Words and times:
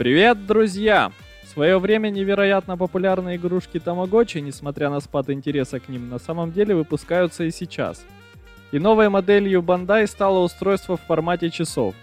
Привет, 0.00 0.46
друзья! 0.46 1.12
В 1.42 1.48
свое 1.48 1.78
время 1.78 2.08
невероятно 2.08 2.78
популярные 2.78 3.36
игрушки 3.36 3.78
Тамагочи, 3.78 4.38
несмотря 4.38 4.88
на 4.88 4.98
спад 5.00 5.28
интереса 5.28 5.78
к 5.78 5.90
ним, 5.90 6.08
на 6.08 6.18
самом 6.18 6.52
деле 6.52 6.74
выпускаются 6.74 7.44
и 7.44 7.50
сейчас. 7.50 8.06
И 8.72 8.78
новой 8.78 9.10
моделью 9.10 9.60
Bandai 9.60 10.06
стало 10.06 10.38
устройство 10.38 10.96
в 10.96 11.02
формате 11.02 11.50
часов. 11.50 11.94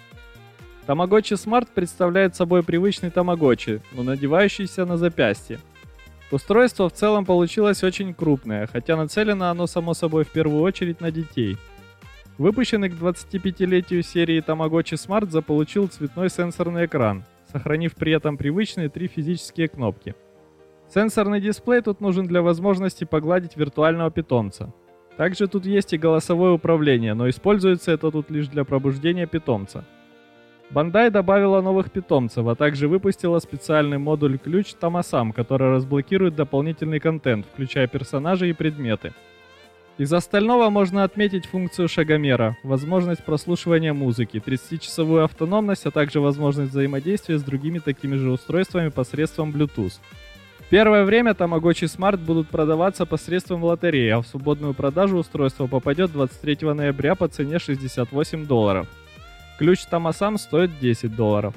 Тамагочи 0.86 1.34
Smart 1.34 1.70
представляет 1.74 2.36
собой 2.36 2.62
привычный 2.62 3.10
Тамагочи, 3.10 3.82
но 3.94 4.04
надевающийся 4.04 4.86
на 4.86 4.98
запястье. 4.98 5.58
Устройство 6.30 6.90
в 6.90 6.94
целом 6.94 7.26
получилось 7.26 7.84
очень 7.84 8.14
крупное, 8.14 8.68
хотя 8.68 8.96
нацелено 8.96 9.50
оно 9.50 9.66
само 9.66 9.96
собой 9.96 10.24
в 10.24 10.30
первую 10.30 10.62
очередь 10.62 11.02
на 11.02 11.10
детей. 11.10 11.58
Выпущенный 12.38 12.90
к 12.90 12.94
25-летию 12.94 14.04
серии 14.04 14.44
Tamagotchi 14.44 14.98
Smart 14.98 15.32
заполучил 15.32 15.88
цветной 15.88 16.30
сенсорный 16.30 16.86
экран, 16.86 17.24
сохранив 17.58 17.96
при 17.96 18.14
этом 18.14 18.38
привычные 18.38 18.90
три 18.90 19.08
физические 19.08 19.68
кнопки. 19.68 20.16
Сенсорный 20.94 21.42
дисплей 21.42 21.82
тут 21.82 22.02
нужен 22.02 22.26
для 22.28 22.42
возможности 22.42 23.04
погладить 23.04 23.58
виртуального 23.58 24.12
питомца. 24.12 24.72
Также 25.18 25.48
тут 25.48 25.66
есть 25.66 25.94
и 25.94 25.98
голосовое 25.98 26.54
управление, 26.54 27.16
но 27.16 27.28
используется 27.28 27.92
это 27.92 28.12
тут 28.12 28.30
лишь 28.30 28.48
для 28.48 28.64
пробуждения 28.64 29.26
питомца. 29.26 29.84
Bandai 30.70 31.10
добавила 31.10 31.62
новых 31.62 31.92
питомцев, 31.92 32.46
а 32.48 32.56
также 32.56 32.88
выпустила 32.88 33.40
специальный 33.40 33.98
модуль 33.98 34.38
ключ 34.38 34.74
Тамасам, 34.74 35.32
который 35.32 35.72
разблокирует 35.72 36.36
дополнительный 36.36 37.00
контент, 37.00 37.46
включая 37.52 37.88
персонажей 37.88 38.52
и 38.52 38.54
предметы. 38.54 39.14
Из 39.98 40.14
остального 40.14 40.70
можно 40.70 41.04
отметить 41.04 41.48
функцию 41.48 41.88
шагомера, 41.88 42.56
возможность 42.62 43.24
прослушивания 43.24 43.94
музыки, 43.94 44.38
30-часовую 44.38 45.24
автономность, 45.24 45.88
а 45.88 45.92
также 45.92 46.20
возможность 46.20 46.70
взаимодействия 46.70 47.40
с 47.40 47.44
другими 47.44 47.80
такими 47.80 48.16
же 48.16 48.30
устройствами 48.30 48.90
посредством 48.90 49.50
Bluetooth. 49.50 49.94
Первое 50.70 51.04
время 51.04 51.32
Tamagotchi 51.32 51.88
Smart 51.88 52.18
будут 52.18 52.48
продаваться 52.50 53.08
посредством 53.08 53.64
лотереи, 53.64 54.10
а 54.10 54.22
в 54.22 54.28
свободную 54.28 54.76
продажу 54.76 55.18
устройство 55.18 55.66
попадет 55.66 56.12
23 56.12 56.74
ноября 56.74 57.16
по 57.16 57.28
цене 57.28 57.58
68 57.58 58.46
долларов. 58.46 58.88
Ключ 59.58 59.84
Тамасам 59.86 60.38
стоит 60.38 60.78
10 60.80 61.16
долларов. 61.16 61.56